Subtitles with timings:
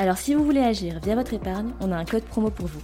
[0.00, 2.80] Alors si vous voulez agir via votre épargne, on a un code promo pour vous.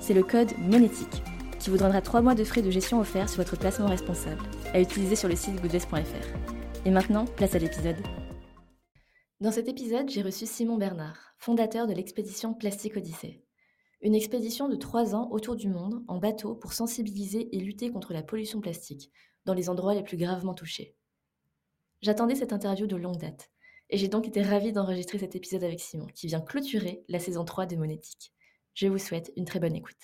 [0.00, 1.22] C'est le code monétique
[1.60, 4.42] qui vous donnera 3 mois de frais de gestion offerts sur votre placement responsable
[4.74, 6.84] à utiliser sur le site goodvest.fr.
[6.84, 7.98] Et maintenant, place à l'épisode.
[9.40, 13.40] Dans cet épisode, j'ai reçu Simon Bernard, fondateur de l'expédition Plastique Odyssée.
[14.02, 18.12] Une expédition de 3 ans autour du monde en bateau pour sensibiliser et lutter contre
[18.12, 19.12] la pollution plastique
[19.44, 20.96] dans les endroits les plus gravement touchés.
[22.02, 23.48] J'attendais cette interview de longue date
[23.90, 27.44] et j'ai donc été ravie d'enregistrer cet épisode avec Simon, qui vient clôturer la saison
[27.44, 28.32] 3 de Monétique.
[28.74, 29.96] Je vous souhaite une très bonne écoute.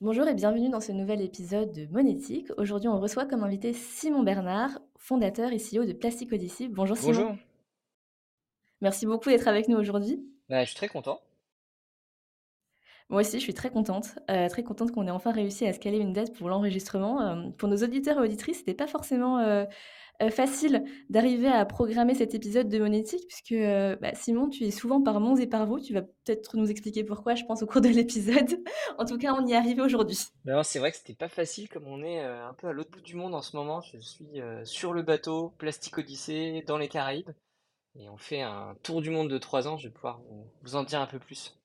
[0.00, 2.48] Bonjour et bienvenue dans ce nouvel épisode de Monétique.
[2.56, 6.68] Aujourd'hui, on reçoit comme invité Simon Bernard, fondateur et CEO de Plastic Odyssey.
[6.68, 7.12] Bonjour Simon.
[7.12, 7.36] Bonjour.
[8.80, 10.24] Merci beaucoup d'être avec nous aujourd'hui.
[10.48, 11.20] Bah, je suis très content.
[13.08, 15.78] Moi aussi, je suis très contente, euh, très contente qu'on ait enfin réussi à se
[15.78, 17.20] caler une date pour l'enregistrement.
[17.20, 19.66] Euh, pour nos auditeurs et auditrices, c'était pas forcément euh, euh,
[20.30, 25.02] facile d'arriver à programmer cet épisode de Monétique, puisque euh, bah, Simon, tu es souvent
[25.02, 25.80] par Mons et par vous.
[25.80, 28.62] Tu vas peut-être nous expliquer pourquoi, je pense, au cours de l'épisode.
[28.98, 30.18] en tout cas, on y est arrivé aujourd'hui.
[30.62, 33.00] C'est vrai que c'était pas facile comme on est euh, un peu à l'autre bout
[33.00, 33.80] du monde en ce moment.
[33.80, 37.30] Je suis euh, sur le bateau Plastique Odyssée dans les Caraïbes
[37.98, 39.76] et on fait un tour du monde de trois ans.
[39.76, 40.20] Je vais pouvoir
[40.62, 41.58] vous, en dire un peu plus.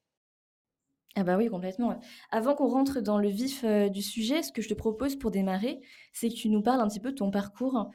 [1.15, 1.99] Ah bah oui, complètement.
[2.31, 5.31] Avant qu'on rentre dans le vif euh, du sujet, ce que je te propose pour
[5.31, 5.79] démarrer,
[6.13, 7.89] c'est que tu nous parles un petit peu de ton parcours.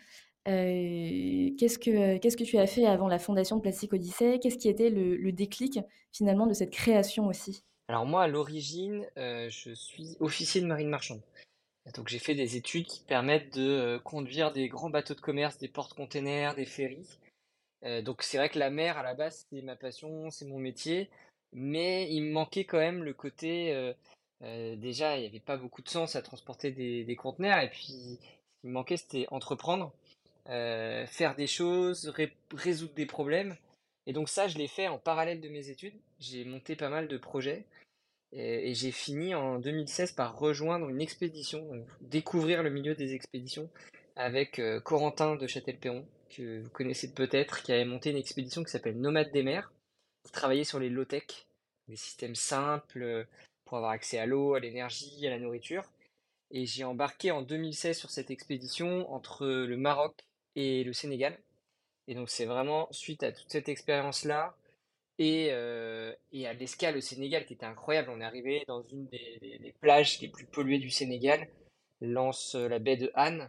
[0.45, 4.39] Qu'est-ce que que tu as fait avant la fondation de Plastique Odyssée?
[4.41, 5.79] Qu'est-ce qui était le, déclic
[6.13, 7.65] finalement de cette création aussi?
[7.89, 11.21] Alors moi, à l'origine, je suis officier de marine marchande.
[11.95, 15.69] Donc j'ai fait des études qui permettent de conduire des grands bateaux de commerce, des
[15.69, 17.19] porte-containers, des ferries.
[18.05, 21.11] Donc c'est vrai que la mer, à la base, c'est ma passion, c'est mon métier,
[21.53, 23.95] mais il me manquait quand même le côté,
[24.41, 27.83] déjà, il n'y avait pas beaucoup de sens à transporter des, des conteneurs, et puis
[27.83, 29.93] ce qui me manquait, c'était entreprendre,
[30.49, 33.57] euh, faire des choses, ré- résoudre des problèmes.
[34.07, 35.95] Et donc ça, je l'ai fait en parallèle de mes études.
[36.19, 37.65] J'ai monté pas mal de projets,
[38.33, 43.69] et, j'ai fini en 2016 par rejoindre une expédition, découvrir le milieu des expéditions
[44.17, 48.71] avec euh, Corentin de Châtel-Perron, que vous connaissez peut-être, qui avait monté une expédition qui
[48.71, 49.73] s'appelle Nomade des mers,
[50.25, 51.47] qui travaillait sur les low-tech,
[51.89, 53.25] des systèmes simples euh,
[53.65, 55.85] pour avoir accès à l'eau, à l'énergie, à la nourriture.
[56.51, 60.15] Et j'ai embarqué en 2016 sur cette expédition entre le Maroc
[60.57, 61.39] et le Sénégal.
[62.09, 64.55] Et donc c'est vraiment suite à toute cette expérience-là
[65.19, 68.11] et, euh, et à l'escale au Sénégal qui était incroyable.
[68.11, 71.49] On est arrivé dans une des, plages les plus polluées du Sénégal,
[72.01, 73.49] lance euh, la baie de Han.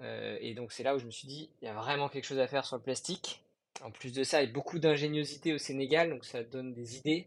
[0.00, 2.24] Euh, et donc c'est là où je me suis dit, il y a vraiment quelque
[2.24, 3.42] chose à faire sur le plastique.
[3.82, 6.96] En plus de ça, il y a beaucoup d'ingéniosité au Sénégal, donc ça donne des
[6.98, 7.26] idées.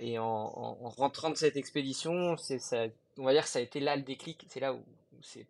[0.00, 3.62] Et en, en- en rentrant de cette expédition, ça, on va dire que ça a
[3.62, 4.44] été là le déclic.
[4.48, 4.82] C'est là où,
[5.22, 5.46] c'est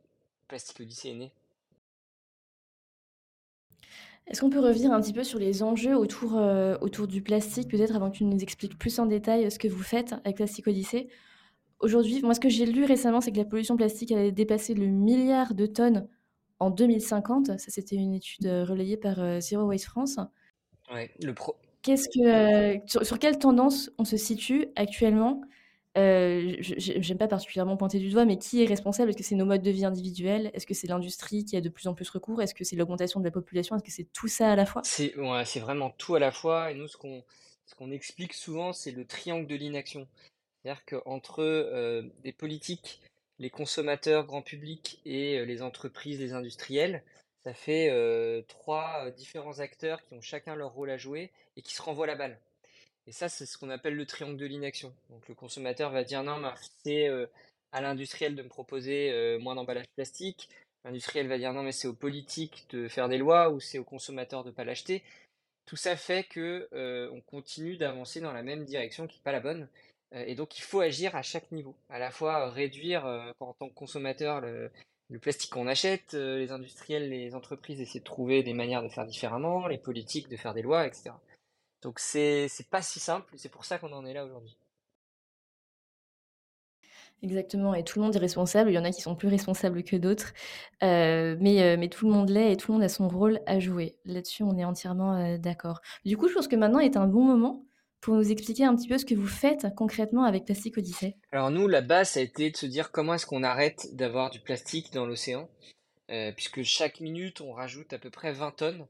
[0.48, 1.30] Plastic Odyssey est né.
[4.26, 7.68] Est-ce qu'on peut revenir un petit peu sur les enjeux autour, euh, autour du plastique,
[7.68, 10.66] peut-être avant que tu nous expliques plus en détail ce que vous faites avec Plastic
[10.66, 11.08] Odyssey?
[11.80, 14.86] Aujourd'hui, moi, ce que j'ai lu récemment, c'est que la pollution plastique allait dépasser le
[14.86, 16.08] milliard de tonnes
[16.58, 17.58] en 2050.
[17.58, 20.18] Ça, c'était une étude euh, relayée par euh, Zero Waste France.
[20.90, 21.56] Ouais, le pro.
[21.82, 25.42] Qu'est-ce que, euh, sur, sur quelle tendance on se situe actuellement?
[25.96, 29.10] Euh, j'aime pas particulièrement pointer du doigt, mais qui est responsable?
[29.10, 30.50] Est-ce que c'est nos modes de vie individuels?
[30.52, 32.42] Est-ce que c'est l'industrie qui a de plus en plus recours?
[32.42, 33.76] Est-ce que c'est l'augmentation de la population?
[33.76, 34.82] Est-ce que c'est tout ça à la fois?
[34.84, 35.14] C'est
[35.60, 36.72] vraiment tout à la fois.
[36.72, 40.08] Et nous, ce qu'on explique souvent, c'est le triangle de l'inaction.
[40.64, 43.02] C'est-à-dire qu'entre euh, les politiques,
[43.38, 47.02] les consommateurs, grand public et euh, les entreprises, les industriels,
[47.44, 51.74] ça fait euh, trois différents acteurs qui ont chacun leur rôle à jouer et qui
[51.74, 52.40] se renvoient la balle.
[53.06, 54.94] Et ça, c'est ce qu'on appelle le triangle de l'inaction.
[55.10, 56.48] Donc le consommateur va dire non, mais
[56.84, 57.26] c'est euh,
[57.72, 60.48] à l'industriel de me proposer euh, moins d'emballage plastique.
[60.84, 63.84] L'industriel va dire non, mais c'est aux politiques de faire des lois ou c'est aux
[63.84, 65.02] consommateurs de pas l'acheter.
[65.66, 69.32] Tout ça fait que euh, on continue d'avancer dans la même direction qui n'est pas
[69.32, 69.68] la bonne.
[70.12, 71.74] Et donc il faut agir à chaque niveau.
[71.88, 73.04] À la fois réduire
[73.40, 74.70] en tant que consommateur le,
[75.20, 79.66] plastique qu'on achète, les industriels, les entreprises essaient de trouver des manières de faire différemment,
[79.66, 81.10] les politiques de faire des lois, etc.
[81.84, 84.56] Donc c'est pas si simple, c'est pour ça qu'on en est là aujourd'hui.
[87.22, 88.70] Exactement, et tout le monde est responsable.
[88.70, 90.32] Il y en a qui sont plus responsables que d'autres,
[90.82, 93.40] euh, mais, euh, mais tout le monde l'est et tout le monde a son rôle
[93.46, 93.96] à jouer.
[94.06, 95.80] Là-dessus, on est entièrement euh, d'accord.
[96.04, 97.64] Du coup, je pense que maintenant est un bon moment
[98.00, 101.50] pour nous expliquer un petit peu ce que vous faites concrètement avec Plastique Odyssée Alors
[101.50, 104.40] nous, la base, ça a été de se dire comment est-ce qu'on arrête d'avoir du
[104.40, 105.48] plastique dans l'océan,
[106.36, 108.86] puisque chaque minute, on rajoute à peu près 20 tonnes.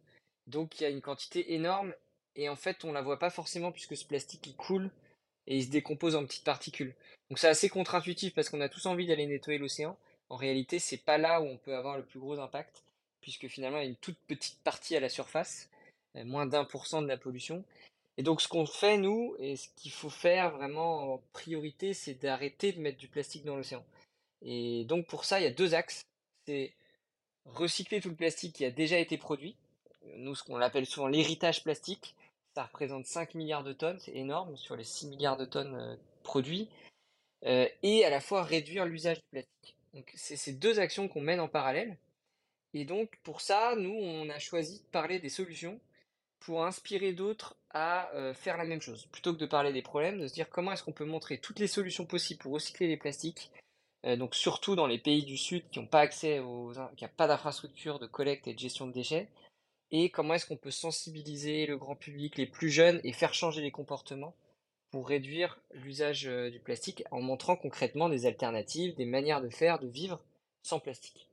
[0.49, 1.95] Donc il y a une quantité énorme,
[2.37, 4.91] et en fait, on la voit pas forcément puisque ce plastique, il coule
[5.47, 6.95] et il se décompose en petites particules.
[7.29, 9.97] Donc c'est assez contre-intuitif parce qu'on a tous envie d'aller nettoyer l'océan.
[10.31, 12.83] En réalité, c'est pas là où on peut avoir le plus gros impact,
[13.21, 15.69] puisque finalement, il y a une toute petite partie à la surface,
[16.17, 17.65] euh, moins d'un pour cent de la pollution.
[18.17, 22.15] Et donc, ce qu'on fait, nous, et ce qu'il faut faire vraiment en priorité, c'est
[22.15, 23.85] d'arrêter de mettre du plastique dans l'océan.
[24.43, 26.03] Et donc, pour ça, il y a deux axes.
[26.47, 26.73] C'est
[27.47, 29.57] recycler tout le plastique qui a déjà été produit.
[30.17, 32.15] Nous, ce qu'on appelle souvent l'héritage plastique,
[32.55, 35.97] ça représente 5 milliards de tonnes, c'est énorme sur les 6 milliards de tonnes euh,
[36.23, 36.69] produits.
[37.45, 39.77] Euh, et à la fois réduire l'usage du plastique.
[39.93, 41.99] Donc, c'est ces deux actions qu'on mène en parallèle.
[42.73, 45.81] Et donc, pour ça, nous, on a choisi de parler des solutions
[46.41, 49.07] pour inspirer d'autres à euh, faire la même chose.
[49.07, 51.59] Plutôt que de parler des problèmes, de se dire comment est-ce qu'on peut montrer toutes
[51.59, 53.51] les solutions possibles pour recycler les plastiques,
[54.19, 57.27] donc surtout dans les pays du Sud qui n'ont pas accès aux, qui n'ont pas
[57.27, 59.31] d'infrastructure de collecte et de gestion de déchets,
[59.97, 63.63] et comment est-ce qu'on peut sensibiliser le grand public, les plus jeunes, et faire changer
[63.63, 64.35] les comportements
[64.91, 69.79] pour réduire l'usage euh, du plastique en montrant concrètement des alternatives, des manières de faire,
[69.79, 70.21] de vivre
[70.65, 71.29] sans plastique?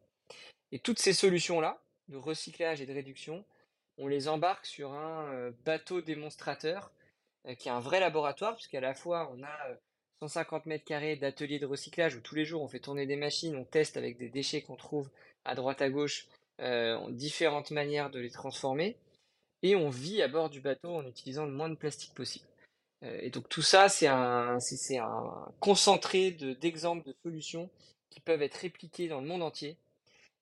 [0.71, 3.43] Et toutes ces solutions-là, de recyclage et de réduction,
[3.97, 6.91] on les embarque sur un euh, bateau démonstrateur
[7.47, 9.57] euh, qui est un vrai laboratoire, puisqu'à la fois on a
[10.19, 13.55] 150 mètres carrés d'ateliers de recyclage où tous les jours on fait tourner des machines,
[13.55, 15.09] on teste avec des déchets qu'on trouve
[15.45, 16.27] à droite à gauche
[17.09, 18.95] différentes manières de les transformer,
[19.63, 22.45] et on vit à bord du bateau en utilisant le moins de plastique possible.
[23.03, 27.69] et donc tout ça, c'est un, c'est, un concentré d'exemples de solutions
[28.09, 29.77] qui peuvent être répliquées dans le monde entier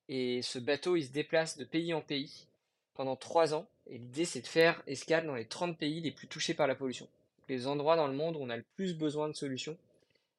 [0.09, 2.47] et ce bateau, il se déplace de pays en pays
[2.95, 3.67] pendant trois ans.
[3.87, 6.75] Et l'idée, c'est de faire escale dans les 30 pays les plus touchés par la
[6.75, 7.07] pollution.
[7.47, 9.77] Les endroits dans le monde où on a le plus besoin de solutions.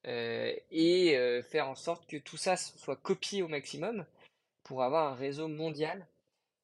[0.06, 4.04] Euh, et euh, faire en sorte que tout ça soit copié au maximum
[4.70, 6.06] pour avoir un réseau mondial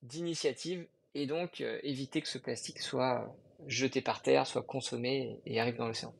[0.02, 0.86] d'initiatives
[1.16, 3.36] et donc euh, éviter que ce plastique soit
[3.66, 6.14] jeté par terre, soit consommé et arrive dans l'océan.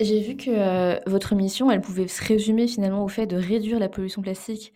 [0.00, 3.88] J'ai vu que votre mission, elle pouvait se résumer finalement au fait de réduire la
[3.88, 4.74] pollution plastique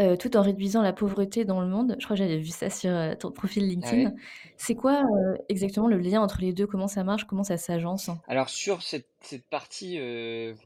[0.00, 1.94] euh, tout en réduisant la pauvreté dans le monde.
[2.00, 4.12] Je crois que j'avais vu ça sur, euh, ton profil ah LinkedIn.
[4.56, 6.66] C'est quoi, euh, exactement le lien entre les deux?
[6.66, 7.24] Comment ça marche?
[7.24, 8.10] Comment ça s'agence?
[8.26, 9.96] Alors sur cette, cette partie,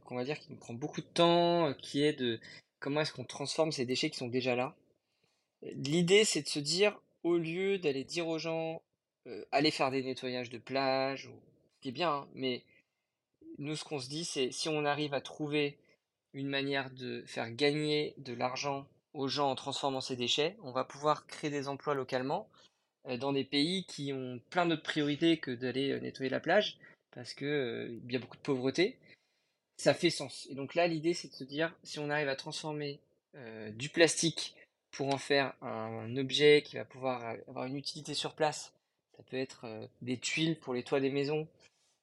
[0.07, 2.41] qu'on va dire qui nous prend beaucoup de temps, qui est de
[2.81, 4.77] comment est-ce qu'on transforme ces déchets qui sont déjà là.
[5.63, 8.83] L'idée, c'est de se dire, au lieu d'aller dire aux gens,
[9.53, 11.35] allez faire des nettoyages de plage, ou,
[11.77, 12.63] ce qui est bien, hein, mais
[13.59, 15.77] nous, ce qu'on se dit, c'est si on arrive à trouver
[16.33, 20.57] une manière de faire gagner de l'argent aux gens en transformant ces déchets.
[20.63, 22.49] On va pouvoir créer des emplois localement
[23.07, 26.79] euh, dans des pays qui ont plein d'autres priorités que d'aller euh, nettoyer la plage
[27.11, 28.99] parce qu'il euh, y a beaucoup de pauvreté.
[29.79, 30.47] Ça fait sens.
[30.51, 33.01] Et donc là, l'idée, c'est de se dire, si on arrive à transformer
[33.75, 34.55] du plastique
[34.91, 38.73] pour en faire un objet qui va pouvoir avoir une utilité sur place,
[39.17, 39.67] ça peut être
[40.03, 41.47] des tuiles pour les toits des maisons,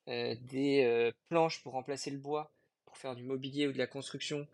[0.07, 2.49] des planches pour remplacer le bois,
[2.85, 4.47] pour faire du mobilier ou de la construction,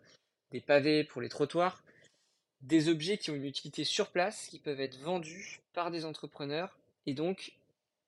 [0.50, 1.82] des pavés pour les trottoirs
[2.62, 6.78] des objets qui ont une utilité sur place, qui peuvent être vendus par des entrepreneurs
[7.06, 7.52] et donc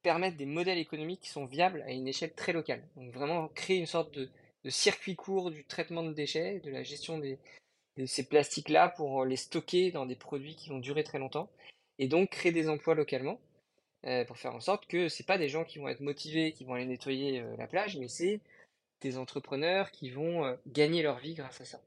[0.02, 2.82] permettre des modèles économiques qui sont viables à une échelle très locale.
[2.96, 4.28] Donc vraiment créer une sorte de,
[4.70, 7.36] circuit court du traitement de déchets, de la gestion de
[8.06, 11.50] ces plastiques-là pour les stocker dans des produits qui vont durer très longtemps
[11.98, 13.40] et donc créer des emplois localement
[14.06, 16.64] euh, pour faire en sorte que c'est pas des gens qui vont être motivés, qui
[16.64, 18.40] vont aller nettoyer euh, la plage, mais c'est
[19.00, 21.80] des entrepreneurs qui vont euh, gagner leur vie grâce à ça.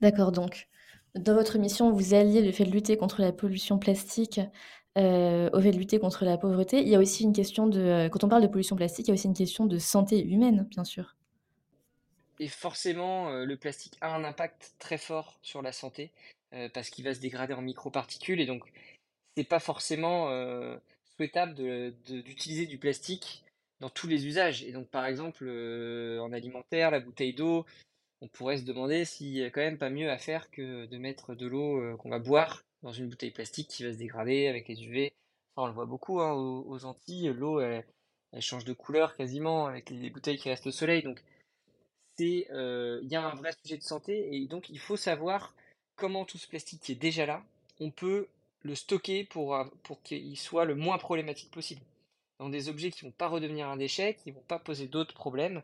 [0.00, 0.68] D'accord, donc
[1.14, 4.40] dans votre mission, vous alliez le fait de lutter contre la pollution plastique,
[4.98, 6.80] euh, au fait de lutter contre la pauvreté.
[6.82, 9.10] Il y a aussi une question de, euh, quand on parle de pollution plastique, il
[9.10, 11.16] y a aussi une question de santé humaine, bien sûr.
[12.42, 16.10] Et forcément, euh, le plastique a un impact très fort sur la santé,
[16.74, 18.70] parce qu'il va se dégrader en microparticules, et donc
[19.34, 20.28] c'est pas forcément
[21.16, 21.54] souhaitable
[22.02, 23.42] d'utiliser du plastique
[23.80, 24.62] dans tous les usages.
[24.62, 27.64] Et donc par exemple, en alimentaire, la bouteille d'eau,
[28.22, 30.96] on pourrait se demander s'il n'y a quand même pas mieux à faire que de
[30.96, 34.46] mettre de l'eau euh, qu'on va boire dans une bouteille plastique qui va se dégrader
[34.46, 35.12] avec les UV.
[35.56, 37.84] On le voit beaucoup hein, aux, Antilles, l'eau elle,
[38.38, 41.02] change de couleur quasiment avec les bouteilles qui restent au soleil.
[41.02, 41.22] Donc
[42.50, 45.54] euh, il y a un vrai sujet de santé et donc il faut savoir
[45.96, 47.42] comment tout ce plastique qui est déjà là,
[47.80, 48.28] on peut
[48.62, 49.56] le stocker pour,
[50.04, 51.80] qu'il soit le moins problématique possible.
[52.38, 54.86] Dans des objets qui ne vont pas redevenir un déchet, qui ne vont pas poser
[54.86, 55.62] d'autres problèmes,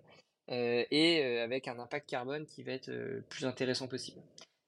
[0.51, 4.21] euh, et euh, avec un impact carbone qui va être euh, plus intéressant possible.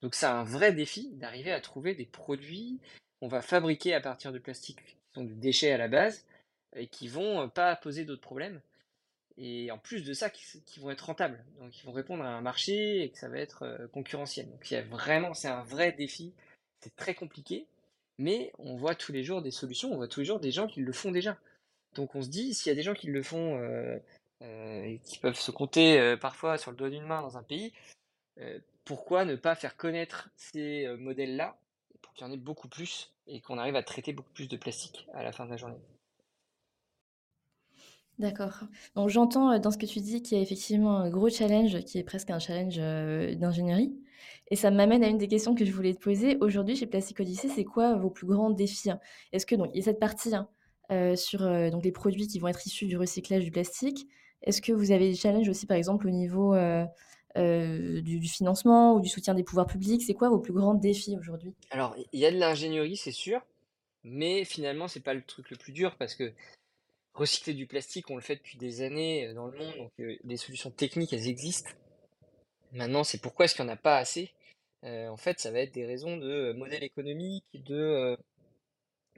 [0.02, 2.78] Donc c'est un vrai défi d'arriver à trouver des produits
[3.18, 6.24] qu'on va fabriquer à partir de plastique qui sont des déchets à la base,
[6.76, 8.60] et qui vont pas poser d'autres problèmes.
[9.38, 11.42] Et en plus de ça, qui, vont être rentables.
[11.60, 14.50] Donc, ils vont répondre à un marché et que ça va être concurrentiel.
[14.50, 16.32] Donc, il y a vraiment, c'est un vrai défi.
[16.80, 17.66] C'est très compliqué,
[18.18, 19.92] mais on voit tous les jours des solutions.
[19.92, 21.38] On voit tous les jours des gens qui le font déjà.
[21.94, 23.58] Donc, on se dit, s'il y a des gens qui le font
[24.42, 27.72] et qui peuvent se compter parfois sur le doigt d'une main dans un pays,
[28.84, 31.56] pourquoi ne pas faire connaître ces modèles-là
[32.02, 34.56] pour qu'il y en ait beaucoup plus et qu'on arrive à traiter beaucoup plus de
[34.56, 35.80] plastique à la fin de la journée?
[38.20, 38.60] D'accord.
[38.96, 41.98] Donc j'entends dans ce que tu dis qu'il y a effectivement un gros challenge qui
[41.98, 43.94] est presque un challenge d'ingénierie.
[44.50, 46.36] Et ça m'amène à une des questions que je voulais te poser.
[46.42, 48.90] Aujourd'hui, chez Plastic Odyssey, c'est quoi vos plus grands défis
[49.32, 50.48] Est-ce que donc il y a cette partie hein,
[51.16, 54.06] sur donc les produits qui vont être issus du recyclage du plastique
[54.42, 56.54] Est-ce que vous avez des challenges aussi, par exemple, au niveau
[57.36, 60.02] du, du, financement ou du soutien des pouvoirs publics?
[60.02, 61.54] C'est quoi vos plus grands défis aujourd'hui?
[61.70, 63.40] Alors, il y a de l'ingénierie, c'est sûr,
[64.04, 66.34] mais finalement, c'est pas le truc le plus dur parce que
[67.14, 70.70] recycler du plastique, on le fait depuis des années dans le monde, donc des solutions
[70.70, 71.70] techniques, elles existent.
[72.72, 74.32] Maintenant, c'est pourquoi est-ce qu'il n'y en a pas assez?
[74.82, 78.16] En fait, ça va être des raisons de modèle économique, de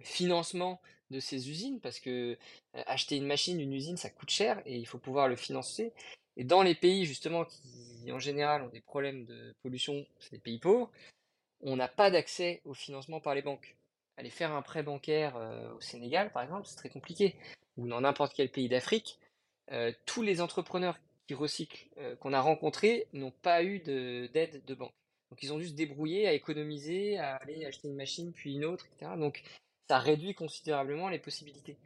[0.01, 0.81] financement
[1.11, 2.39] de ces usines, parce que
[2.73, 5.93] acheter une machine, une usine, ça coûte cher et il faut pouvoir le financer.
[6.39, 10.39] Et dans les pays justement qui en général ont des problèmes de pollution, c'est les
[10.39, 10.91] pays pauvres,
[11.61, 13.77] on n'a pas d'accès au financement par les banques.
[14.17, 15.37] Aller faire un prêt bancaire
[15.77, 17.37] au Sénégal, par exemple, c'est très compliqué
[17.77, 19.19] ou dans n'importe quel pays d'Afrique,
[19.71, 24.75] euh, tous les entrepreneurs qui recyclent euh, qu'on a rencontrés n'ont pas eu d'aide de,
[24.75, 24.93] banque.
[25.31, 28.65] Donc ils ont dû se débrouiller à économiser, à aller acheter une machine puis une
[28.65, 29.13] autre, etc.
[29.17, 29.43] Donc
[29.89, 31.77] ça réduit considérablement les possibilités.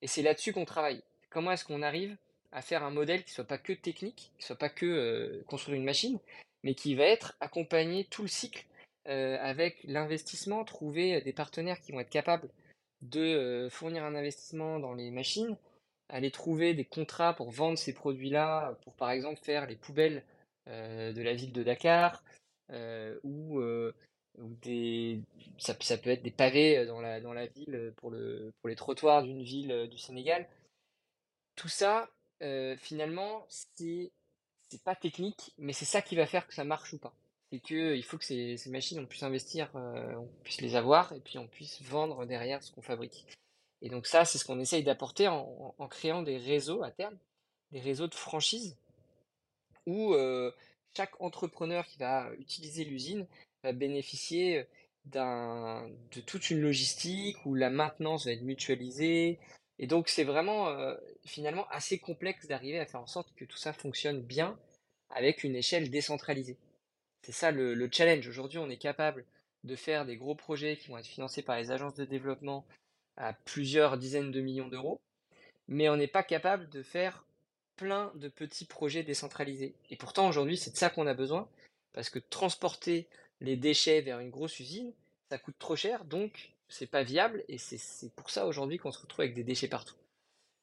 [0.00, 1.02] Et c'est là-dessus qu'on travaille.
[1.30, 2.16] Comment est-ce qu'on arrive
[2.52, 5.76] à faire un modèle qui soit pas que technique, qui soit pas que euh, construire
[5.76, 6.18] une machine,
[6.62, 8.66] mais qui va être accompagné tout le cycle
[9.06, 12.48] avec l'investissement, trouver des partenaires qui vont être capables
[13.02, 15.56] de fournir un investissement dans les machines,
[16.08, 20.24] aller trouver des contrats pour vendre ces produits-là, pour par exemple faire les poubelles
[20.66, 22.22] de la ville de Dakar,
[23.22, 23.60] ou,
[24.38, 25.20] des,
[25.58, 29.22] ça, peut être des pavés dans la, dans la ville pour, le, pour les trottoirs
[29.22, 30.48] d'une ville du Sénégal.
[31.56, 32.08] Tout ça,
[32.78, 34.10] finalement, c'est
[34.82, 37.14] pas technique, mais c'est ça qui va faire que ça marche ou pas
[37.54, 41.20] c'est qu'il faut que ces, machines, on puisse investir, euh, on puisse les avoir et
[41.20, 43.26] puis on puisse vendre derrière ce qu'on fabrique.
[43.82, 47.16] Et donc ça, c'est ce qu'on essaye d'apporter en, créant des réseaux à terme,
[47.70, 48.76] des réseaux de franchise,
[49.86, 50.50] où euh,
[50.96, 53.26] chaque entrepreneur qui va utiliser l'usine
[53.62, 54.66] va bénéficier
[55.06, 59.38] de toute une logistique où la maintenance va être mutualisée.
[59.78, 60.94] Et donc c'est vraiment euh,
[61.24, 64.58] finalement assez complexe d'arriver à faire en sorte que tout ça fonctionne bien
[65.10, 66.56] avec une échelle décentralisée.
[67.24, 68.28] C'est ça le, challenge.
[68.28, 69.24] Aujourd'hui, on est capable
[69.64, 72.66] de faire des gros projets qui vont être financés par les agences de développement
[73.16, 75.00] à plusieurs dizaines de millions d'euros,
[75.66, 77.24] mais on n'est pas capable de faire
[77.76, 79.74] plein de petits projets décentralisés.
[79.88, 81.48] Et pourtant, aujourd'hui, c'est de ça qu'on a besoin,
[81.94, 83.08] parce que transporter
[83.40, 84.92] les déchets vers une grosse usine,
[85.30, 89.00] ça coûte trop cher, donc c'est pas viable, et c'est pour ça aujourd'hui qu'on se
[89.00, 89.96] retrouve avec des déchets partout.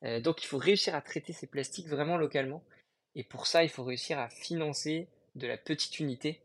[0.03, 2.63] Euh, donc il faut réussir à traiter ces plastiques vraiment localement,
[3.15, 6.39] et pour ça, il faut réussir à financer de la petite unité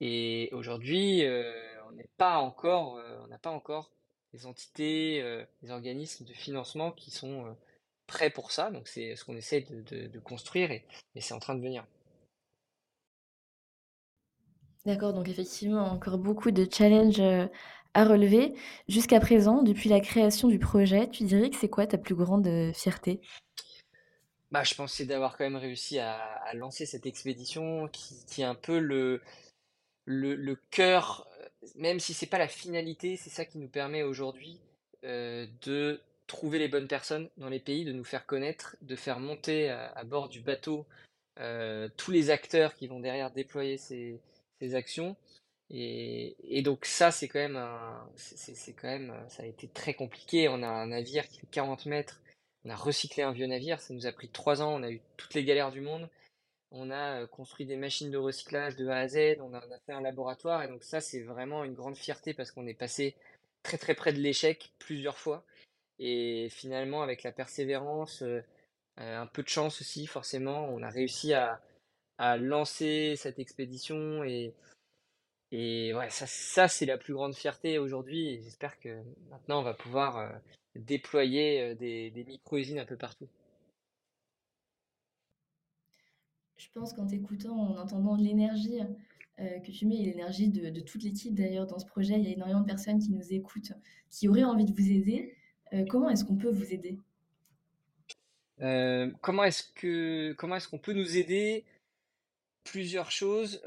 [0.00, 1.52] et aujourd'hui, euh,
[1.88, 3.90] on n'est pas encore, euh, on n'a pas encore
[4.32, 7.56] des entités, euh, des organismes de financement qui sont
[8.06, 8.70] prêts pour ça.
[8.70, 10.84] Donc c'est ce qu'on essaie de, construire et,
[11.18, 11.86] c'est en train de venir.
[14.84, 17.22] D'accord, donc effectivement, encore beaucoup de challenges
[17.94, 18.54] à relever.
[18.88, 22.48] Jusqu'à présent, depuis la création du projet, tu dirais que c'est quoi ta plus grande
[22.72, 23.20] fierté?
[24.52, 26.20] Bah, je pense c'est d'avoir quand même réussi à,
[26.54, 29.20] lancer cette expédition qui, qui est un peu le,
[30.06, 34.60] le, cœur, euh, même si c'est pas la finalité, c'est ça qui nous permet aujourd'hui
[35.04, 39.20] euh, de trouver les bonnes personnes dans les pays, de nous faire connaître, de faire
[39.20, 40.86] monter à, bord du bateau
[41.38, 44.20] euh, tous les acteurs qui vont derrière déployer ces,
[44.74, 45.16] actions.
[45.70, 47.62] Et, donc ça, c'est quand même,
[48.16, 50.48] c'est quand même, ça a été très compliqué.
[50.48, 52.20] On a un navire qui fait 40 mètres.
[52.64, 53.80] On a recyclé un vieux navire.
[53.80, 54.74] Ça nous a pris trois ans.
[54.74, 56.08] On a eu toutes les galères du monde
[56.70, 60.00] on a construit des machines de recyclage de A à Z, on a, fait un
[60.00, 63.14] laboratoire, et donc ça c'est vraiment une grande fierté parce qu'on est passé
[63.62, 65.44] très très près de l'échec plusieurs fois.
[65.98, 68.22] Et finalement avec la persévérance,
[68.96, 71.60] un peu de chance aussi forcément, on a réussi à,
[72.38, 74.54] lancer cette expédition et,
[75.52, 79.74] et ouais, ça, ça c'est la plus grande fierté aujourd'hui j'espère que maintenant on va
[79.74, 80.32] pouvoir
[80.74, 83.28] déployer des micro-usines un peu partout.
[86.56, 88.80] Je pense qu'en t'écoutant, en entendant l'énergie
[89.38, 92.28] euh, que tu mets et l'énergie de, toute l'équipe d'ailleurs dans ce projet, il y
[92.28, 93.72] a énormément de personnes qui nous écoutent,
[94.10, 95.36] qui auraient envie de vous aider.
[95.74, 96.98] Euh, comment est-ce qu'on peut vous aider?
[98.62, 101.64] Euh, comment est-ce qu'on peut nous aider?
[102.64, 103.60] Plusieurs choses,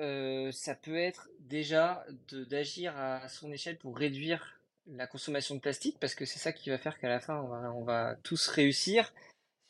[0.52, 2.06] ça peut être déjà
[2.50, 6.70] d'agir à son échelle pour réduire la consommation de plastique parce que c'est ça qui
[6.70, 9.14] va faire qu'à la fin on va tous réussir.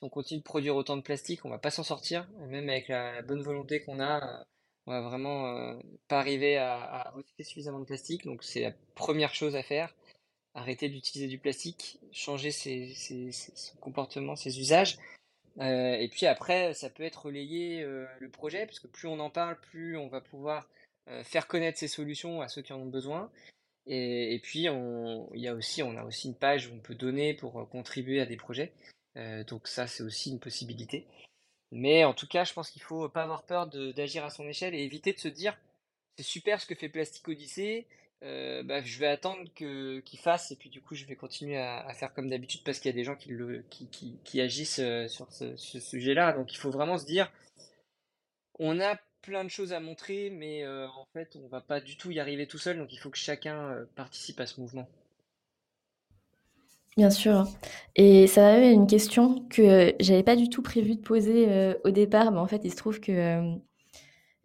[0.01, 3.21] On continue de produire autant de plastique, on va pas s'en sortir, même avec la
[3.21, 4.45] bonne volonté qu'on a, heu,
[4.87, 7.13] on va vraiment, heu, pas arriver à à
[7.43, 9.93] suffisamment de plastique, donc c'est la première chose à faire.
[10.55, 14.97] Arrêter d'utiliser du plastique, changer ses ses ses son comportement, ses usages.
[15.61, 19.19] Heu et puis après, ça peut être relayé, heu, le projet, parce que plus on
[19.19, 20.69] en parle, plus on va pouvoir,
[21.23, 23.31] faire connaître ces solutions à ceux qui en ont besoin
[23.87, 27.33] et puis on y a aussi on a aussi une page où on peut donner
[27.33, 28.73] pour, contribuer à des projets,
[29.47, 31.05] donc ça, c'est aussi une possibilité.
[31.71, 34.73] Mais en tout cas, je pense qu'il faut pas avoir peur d'agir à son échelle
[34.75, 35.57] et éviter de se dire:
[36.17, 37.87] «C'est super ce que fait Plastic Odyssey,
[38.23, 41.93] heu, bah, je vais attendre qu'il fasse et puis du coup je vais continuer à
[41.93, 46.33] faire comme d'habitude» parce qu'il y a des gens qui agissent, heu, sur ce sujet-là.
[46.33, 47.31] Donc il faut vraiment se dire:
[48.59, 52.11] «On a plein de choses à montrer, mais en fait, on va pas du tout
[52.11, 54.87] y arriver tout seul, donc il faut que chacun, participe à ce mouvement».
[56.99, 57.47] Bien sûr.
[57.95, 61.79] Et ça m'amène à une question que j'avais pas du tout prévu de poser, heu,
[61.85, 63.61] au départ, mais en fait, il se trouve que, hem,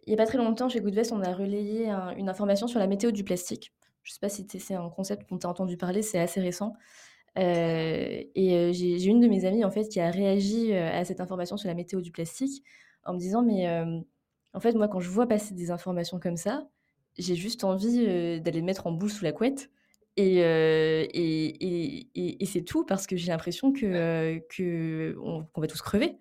[0.07, 2.81] il y a pas très longtemps chez Goodvest, on a relayé un une information sur
[2.81, 3.73] la météo du plastique.
[4.05, 6.75] Je sais pas si c'est un concept dont tu entendu parler, c'est assez récent,
[7.37, 8.31] et
[8.75, 11.75] j'ai une de mes amies, en fait, qui a réagi, à cette information sur la
[11.75, 12.65] météo du plastique
[13.05, 13.69] en me disant: «Mais
[14.55, 16.69] en fait, moi, quand je vois passer des informations comme ça,
[17.19, 18.07] j'ai juste envie,
[18.41, 19.71] d'aller me mettre en boule sous la couette
[20.17, 25.67] et et et et et c'est tout parce que j'ai l'impression que, qu'on qu'on va
[25.67, 26.19] tous crever».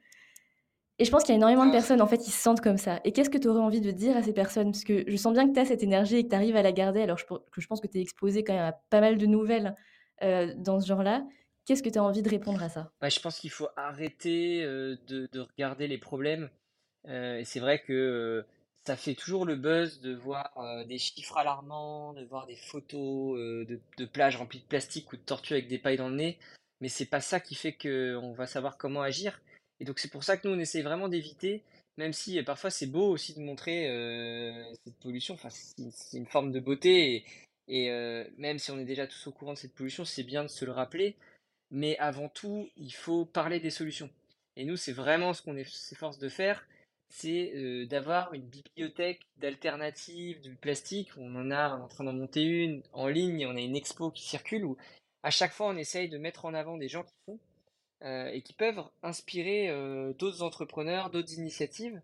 [1.00, 2.62] Et je pense qu'il y a énormément de Ah, personnes, en fait, qui se sentent
[2.62, 3.00] comme ça.
[3.04, 4.72] Et qu'est-ce que tu aurais envie de dire à ces personnes?
[4.72, 6.62] Parce que je sens bien que tu as cette énergie et que tu arrives à
[6.62, 9.02] la garder, alors je que je pense que tu es exposée quand même à pas
[9.02, 9.76] mal de nouvelles,
[10.22, 11.26] dans ce genre-là.
[11.66, 12.92] Qu'est-ce que tu as envie de répondre à ça?
[13.02, 16.50] bah, je pense qu'il faut arrêter, de de regarder les problèmes
[17.08, 18.46] et c'est vrai que,
[18.86, 23.38] ça fait toujours le buzz de voir, heu, des chiffres alarmants, de voir des photos,
[23.40, 23.66] heu,
[23.98, 26.38] de plages remplies de plastique ou de tortues avec des pailles dans le nez,
[26.82, 29.42] mais c'est pas ça qui fait qu'on va savoir comment agir.
[29.80, 31.64] Et donc c'est pour ça que nous, on essaye vraiment d'éviter,
[31.98, 33.88] même si, heu, parfois c'est beau aussi de montrer,
[34.84, 37.26] cette pollution, enfin c'est une forme de beauté et
[37.70, 37.90] et
[38.38, 40.66] même si on est déjà tous au courant de cette pollution, c'est bien de se
[40.66, 41.16] le rappeler,
[41.72, 44.10] mais avant tout, il faut parler des solutions.
[44.58, 46.68] Et nous, c'est vraiment ce qu'on s'efforce de faire,
[47.14, 51.12] c'est d'avoir une bibliothèque d'alternatives du plastique.
[51.18, 54.24] On en a, en train d'en monter une en ligne, on a une expo qui
[54.24, 54.78] circule où
[55.22, 57.40] à chaque fois on essaye de mettre en avant des gens qui font
[58.04, 59.68] et qui peuvent inspirer
[60.18, 62.02] d'autres entrepreneurs, d'autres initiatives.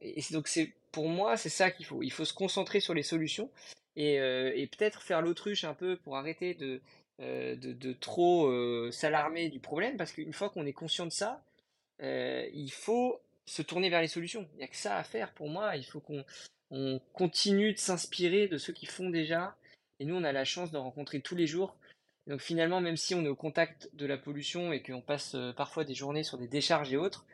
[0.00, 2.04] Et, donc c'est pour moi, c'est ça qu'il faut.
[2.04, 3.50] Il faut se concentrer sur les solutions
[3.96, 6.80] et, et peut-être faire l'autruche un peu pour arrêter de,
[7.18, 8.48] de, trop
[8.92, 11.42] s'alarmer du problème, parce qu'une fois qu'on est conscient de ça,
[12.00, 14.48] il faut se tourner vers les solutions.
[14.54, 15.76] Il n'y a que ça à faire pour moi.
[15.76, 16.24] Il faut qu'on
[16.70, 19.56] on continue de s'inspirer de ceux qui font déjà.
[20.00, 21.76] Et nous, on a la chance de rencontrer tous les jours.
[22.26, 25.52] donc finalement, même si on est au contact de la pollution et qu'on passe euh,
[25.52, 27.26] parfois des journées sur des décharges et autres,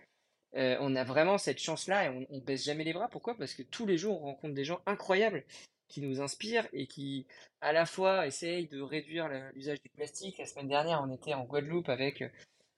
[0.56, 3.08] euh, on a vraiment cette chance-là et on, on baisse jamais les bras.
[3.08, 3.36] Pourquoi?
[3.36, 5.44] Parce que tous les jours, on rencontre des gens incroyables
[5.88, 7.26] qui nous inspirent et qui,
[7.60, 10.38] à la fois, essayent de réduire l'usage du plastique.
[10.38, 12.22] La semaine dernière, on était en Guadeloupe avec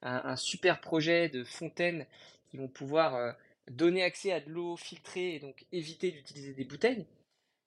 [0.03, 2.07] un, un super projet de fontaines
[2.53, 3.35] qui vont pouvoir
[3.71, 7.07] donner accès à de l'eau filtrée et donc éviter d'utiliser des bouteilles.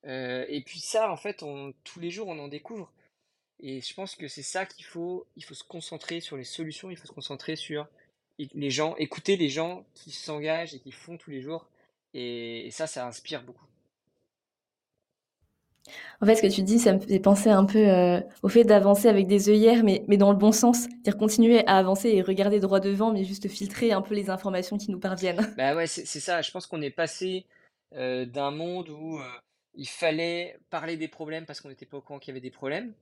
[0.06, 2.94] Et puis ça, en fait, on- tous les jours, on en découvre.
[3.60, 6.92] Et je pense que c'est ça qu'il faut, il faut se concentrer sur les solutions,
[6.92, 7.88] il faut se concentrer sur
[8.38, 11.68] les gens, écouter les gens qui s'engagent et qui font tous les jours.
[12.14, 13.66] Et ça, ça inspire beaucoup.
[16.22, 18.64] En fait, ce que tu dis, ça me fait penser un peu, heu, au fait
[18.64, 20.82] d'avancer avec des œillères, mais mais dans le bon sens.
[20.82, 24.78] C'est-à-dire continuer à avancer et regarder droit devant, mais juste filtrer un peu les informations
[24.78, 25.38] qui nous parviennent.
[25.58, 26.42] Bah ouais, c'est ça.
[26.42, 27.46] Je pense qu'on est passé
[27.96, 29.24] euh, d'un monde où euh,
[29.76, 32.52] il fallait parler des problèmes parce qu'on n'était pas au courant qu'il y avait des
[32.52, 32.94] problèmes,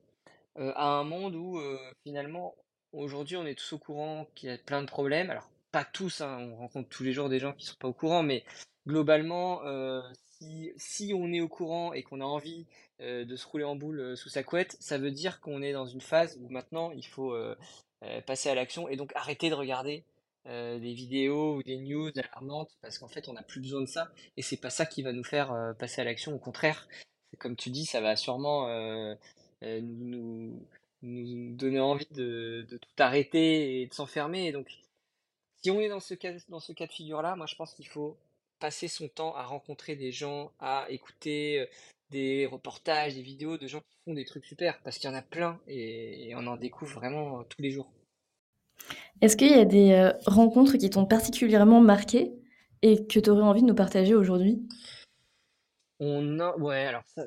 [0.59, 2.55] euh, à un monde où euh, finalement,
[2.91, 5.29] aujourd'hui, on est tous au courant qu'il y a plein de problèmes.
[5.29, 7.93] Alors, pas tous, hein, on rencontre tous les jours des gens qui sont pas au
[7.93, 8.43] courant, mais
[8.87, 10.01] globalement, euh,
[10.77, 12.65] si, on est au courant et qu'on a envie
[13.01, 15.73] euh, de se rouler en boule euh, sous sa couette, ça veut dire qu'on est
[15.73, 17.55] dans une phase où maintenant il faut euh,
[18.25, 20.03] passer à l'action et donc arrêter de regarder
[20.45, 24.11] des vidéos ou des news alarmantes parce qu'en fait on n'a plus besoin de ça
[24.35, 26.35] et c'est pas ça qui va nous faire passer à l'action.
[26.35, 26.89] Au contraire,
[27.39, 28.67] comme tu dis, ça va sûrement
[29.61, 30.67] nous,
[31.01, 34.51] donner envie de, tout arrêter et de s'enfermer.
[34.51, 34.67] Donc,
[35.61, 37.87] si on est dans ce cas, dans ce cas de figure-là, moi je pense qu'il
[37.87, 38.17] faut
[38.63, 41.67] passer son temps à rencontrer des gens, à écouter
[42.11, 45.17] des reportages, des vidéos de gens qui font des trucs super, parce qu'il y en
[45.17, 47.91] a plein et, et on en découvre vraiment tous les jours.
[49.19, 52.31] Est-ce qu'il y a des rencontres qui t'ont particulièrement marqué
[52.81, 54.65] et que tu aurais envie de nous partager aujourd'hui?
[55.99, 57.25] On a, ouais, alors ça,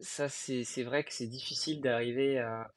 [0.00, 2.70] ça c'est vrai que c'est difficile d'arriver à,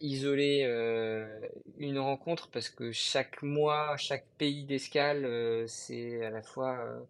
[0.00, 1.40] isoler euh,
[1.78, 7.00] une rencontre parce que chaque mois, chaque pays d'escale, euh, c'est à la fois euh,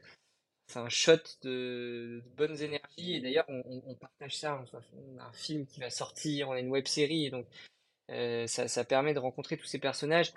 [0.75, 3.15] un shot de, bonnes énergies.
[3.15, 4.63] Et d'ailleurs, on, partage ça.
[4.95, 7.47] On a un film qui va sortir, on a une web série, donc
[8.09, 10.33] ça, permet de rencontrer tous ces personnages.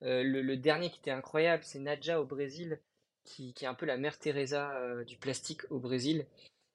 [0.00, 2.80] Le, dernier qui était incroyable, c'est Nadja au Brésil,
[3.24, 6.26] qui, est un peu la mère Teresa du plastique au Brésil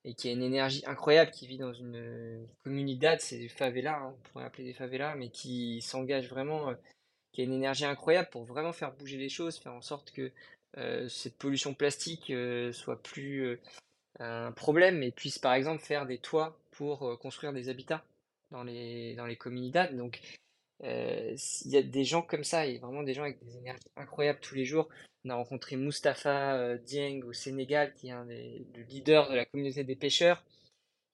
[0.08, 4.16] et qui a une énergie incroyable, qui vit dans une communauté, c'est des favelas, hein,
[4.18, 6.76] on pourrait appeler des favelas, mais qui s'engage vraiment, euh,
[7.34, 10.32] qui a une énergie incroyable pour vraiment faire bouger les choses, faire en sorte que
[10.78, 13.60] euh, cette pollution plastique euh, soit plus
[14.20, 18.06] un problème et puisse par exemple faire des toits pour construire des habitats
[18.50, 19.94] dans les, dans les communautés.
[19.94, 20.22] Donc
[20.84, 24.40] il y a des gens comme ça, et vraiment des gens avec des énergies incroyables
[24.40, 24.90] tous les jours.
[25.28, 29.46] On a rencontré Mustapha euh, Dieng au Sénégal, qui est un des leaders de la
[29.46, 30.42] communauté des pêcheurs,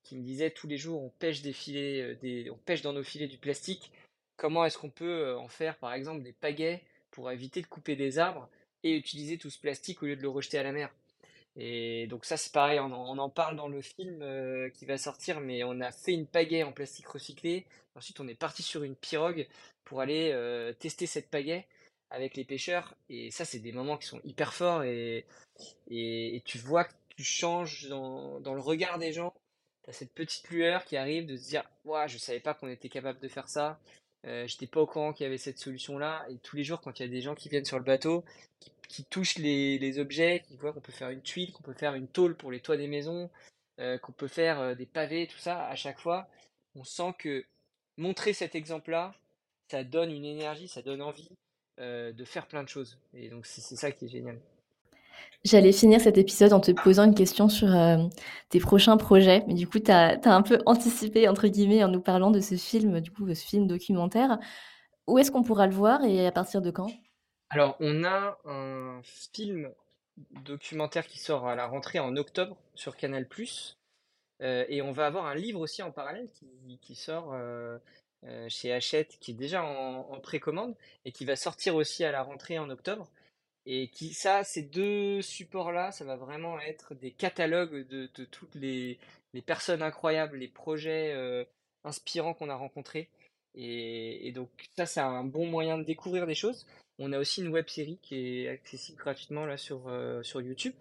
[0.04, 3.04] qui me disait tous les jours on pêche des filets, euh, on pêche dans nos
[3.04, 3.92] filets du plastique.
[4.38, 7.96] Comment est-ce qu'on peut euh, en faire par exemple des pagaies pour éviter de couper
[7.96, 8.50] des arbres
[8.84, 10.94] et utiliser tout ce plastique au lieu de le rejeter à la mer?
[11.56, 15.64] Et donc ça c'est pareil, on en, parle dans le film qui va sortir, mais
[15.64, 17.66] on a fait une pagaie en plastique recyclé.
[17.96, 19.48] Ensuite on est parti sur une pirogue
[19.84, 21.68] pour aller tester cette pagaie
[22.14, 22.96] avec les pêcheurs.
[23.10, 25.26] Et ça, c'est des moments qui sont hyper forts et,
[26.46, 29.34] tu vois que tu changes dans, le regard des gens.
[29.84, 32.70] Tu as cette petite lueur qui arrive de se dire ouais, Je savais pas qu'on
[32.70, 33.80] était capable de faire ça.
[34.26, 36.26] Euh, J'étais pas au courant qu'il y avait cette solution-là.
[36.30, 38.24] Et tous les jours, quand il y a des gens qui viennent sur le bateau,
[38.88, 42.08] qui, touchent les, objets, qui voient qu'on peut faire une tuile, qu'on peut faire une
[42.08, 43.30] tôle pour les toits des maisons,
[43.80, 46.28] euh, qu'on peut faire euh, des pavés, tout ça, à chaque fois,
[46.76, 47.46] on sent que
[47.98, 49.16] montrer cet exemple-là,
[49.70, 51.30] ça donne une énergie, ça donne envie.
[51.80, 53.00] De faire plein de choses.
[53.16, 54.40] Et donc c'est ça qui est génial.
[55.44, 57.98] J'allais finir cet épisode en te posant une question sur euh,
[58.50, 62.00] tes prochains projets, mais du coup, tu as, un peu anticipé, entre guillemets, en nous
[62.00, 64.40] parlant de ce film, du coup, ce film documentaire.
[65.06, 66.90] Où est-ce qu'on pourra le voir et à partir de quand?
[67.50, 69.70] Alors, on a un film
[70.46, 73.28] documentaire qui sort à la rentrée en octobre sur Canal+,
[74.42, 76.30] euh, et on va avoir un livre aussi en parallèle
[76.82, 77.78] qui, sort euh,
[78.48, 82.58] chez Hachette qui est déjà en, précommande et qui va sortir aussi à la rentrée
[82.60, 83.10] en octobre.
[83.66, 89.00] Et qui, ça, ces deux supports-là, ça va vraiment être des catalogues de, toutes les,
[89.46, 91.46] personnes incroyables, les projets euh,
[91.84, 93.10] inspirants qu'on a rencontrés.
[93.56, 96.66] Et, donc, ça, c'est un bon moyen de découvrir des choses.
[97.00, 100.74] On a aussi une web série qui est accessible gratuitement là sur, euh, sur YouTube,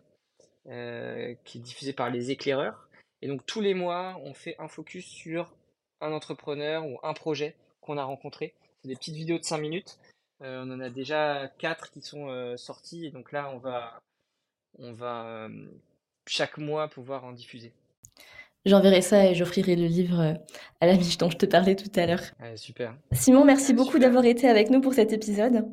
[0.65, 2.89] qui est diffusée par les éclaireurs.
[3.21, 5.55] Et donc, tous les mois, on fait un focus sur
[6.01, 8.55] un entrepreneur ou un projet qu'on a rencontré.
[8.83, 9.99] C'est des petites vidéos de 5 minutes.
[10.43, 14.03] Euh, on en a déjà 4 qui sont euh, sortis et donc là on va,
[14.79, 15.67] on va euh,
[16.27, 17.73] chaque mois pouvoir en diffuser.
[18.65, 20.37] J'enverrai ça et j'offrirai le livre
[20.81, 22.23] à la miche dont je te parlais tout à l'heure.
[22.55, 22.97] super.
[23.11, 25.69] Simon, merci beaucoup d'avoir été avec nous pour cet épisode.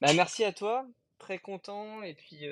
[0.00, 0.84] Bah, merci à toi,
[1.18, 2.48] très content et puis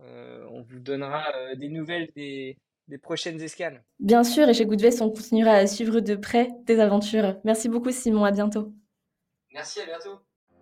[0.00, 1.24] on vous donnera
[1.56, 2.56] des nouvelles des,
[2.88, 3.84] des prochaines escales.
[4.00, 7.38] Bien sûr, et chez Goodvest, on continuera à suivre de près tes aventures.
[7.44, 8.72] Merci beaucoup Simon, à bientôt.
[9.52, 10.22] Merci, à bientôt.